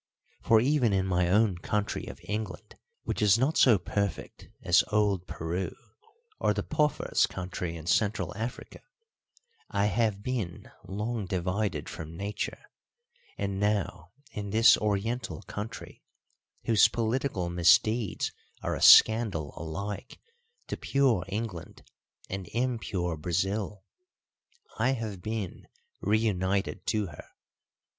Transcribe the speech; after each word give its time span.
For 0.41 0.59
even 0.59 0.93
in 0.93 1.05
my 1.05 1.29
own 1.29 1.59
country 1.59 2.07
of 2.07 2.19
England, 2.23 2.75
which 3.03 3.21
is 3.21 3.37
not 3.37 3.55
so 3.55 3.77
perfect 3.77 4.49
as 4.63 4.83
old 4.91 5.27
Peru 5.27 5.75
or 6.39 6.55
the 6.55 6.63
Pophar's 6.63 7.27
country 7.27 7.77
in 7.77 7.85
Central 7.85 8.35
Africa, 8.35 8.79
I 9.69 9.85
have 9.85 10.23
been 10.23 10.71
long 10.83 11.27
divided 11.27 11.87
from 11.87 12.17
Nature, 12.17 12.63
and 13.37 13.59
now 13.59 14.09
in 14.31 14.49
this 14.49 14.75
Oriental 14.75 15.43
country, 15.43 16.01
whose 16.63 16.87
political 16.87 17.51
misdeeds 17.51 18.31
are 18.63 18.73
a 18.73 18.81
scandal 18.81 19.53
alike 19.55 20.17
to 20.65 20.77
pure 20.77 21.25
England 21.27 21.83
and 22.27 22.47
impure 22.53 23.15
Brazil, 23.17 23.83
I 24.79 24.93
have 24.93 25.21
been 25.21 25.67
reunited 26.01 26.87
to 26.87 27.05
her. 27.05 27.27